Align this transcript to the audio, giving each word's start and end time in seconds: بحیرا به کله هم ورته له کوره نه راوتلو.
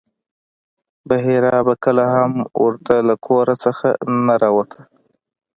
بحیرا 1.07 1.55
به 1.67 1.73
کله 1.83 2.05
هم 2.15 2.31
ورته 2.63 2.93
له 3.07 3.15
کوره 3.25 3.55
نه 4.25 4.33
راوتلو. 4.41 4.83